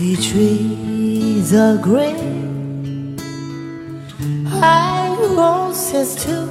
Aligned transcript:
see 0.00 0.16
trees 0.16 1.52
are 1.52 1.76
green, 1.76 3.18
high 4.48 5.14
roses 5.38 6.16
too. 6.24 6.48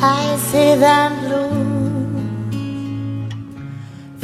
I 0.00 0.36
see 0.48 0.76
them 0.86 1.12
blue 1.24 1.50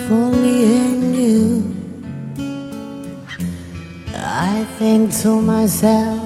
for 0.05 0.27
me 0.43 0.55
and 0.83 1.17
you. 1.23 1.75
I 4.15 4.65
think 4.79 5.13
to 5.23 5.31
myself, 5.43 6.23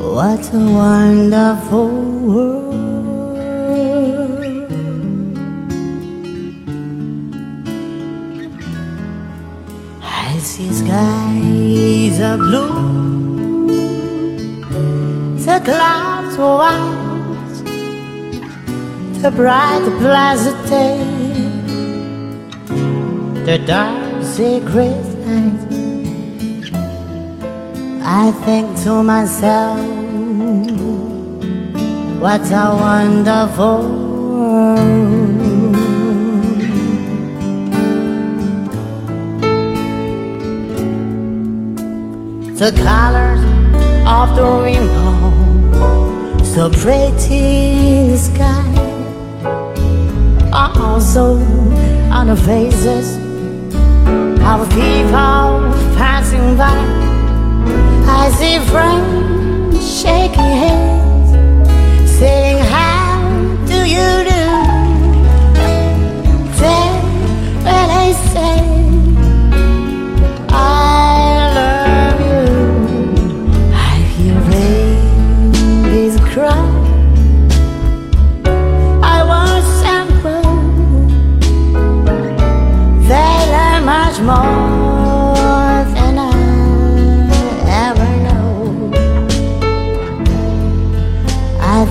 what 0.00 0.42
a 0.52 0.62
wonderful 0.82 1.90
world. 2.30 3.15
I 10.28 10.38
see 10.38 10.72
skies 10.72 12.20
are 12.20 12.36
blue, 12.36 13.68
the 15.38 15.60
clouds 15.64 16.36
are 16.36 16.56
white, 16.62 17.62
the 19.22 19.30
bright, 19.30 19.82
the 19.84 19.92
pleasant 20.02 20.60
day, 20.68 20.98
the 23.46 23.58
dark, 23.64 24.24
secret 24.24 24.98
night. 25.26 25.60
I 28.02 28.32
think 28.44 28.66
to 28.82 29.04
myself, 29.04 29.78
what 32.20 32.50
a 32.50 32.66
wonderful 32.86 33.80
world. 34.40 35.25
The 42.56 42.72
colors 42.72 43.40
of 44.06 44.34
the 44.34 44.42
rainbow, 44.62 46.42
so 46.42 46.70
pretty 46.70 47.36
in 47.36 48.10
the 48.12 48.16
sky. 48.16 48.64
Are 50.54 50.72
also 50.74 51.34
on 52.10 52.28
the 52.28 52.36
faces 52.36 53.16
of 54.40 54.70
people 54.70 55.68
passing 56.00 56.56
by, 56.56 56.72
I 58.08 58.30
see 58.38 58.58
friends 58.70 59.35